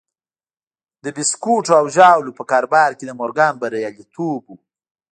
د 1.03 1.05
بيسکويټو 1.15 1.71
او 1.79 1.85
ژاولو 1.95 2.31
په 2.39 2.43
کاروبار 2.51 2.91
کې 2.97 3.05
د 3.05 3.11
مورګان 3.19 3.53
برياليتوب 3.61 4.41
و. 4.51 4.55